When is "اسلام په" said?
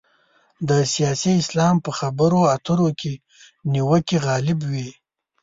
1.41-1.91